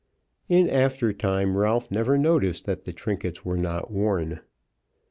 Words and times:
In 0.49 0.67
after 0.67 1.13
time 1.13 1.55
Ralph 1.55 1.91
never 1.91 2.17
noticed 2.17 2.65
that 2.65 2.85
the 2.85 2.91
trinkets 2.91 3.45
were 3.45 3.55
not 3.59 3.91
worn. 3.91 4.39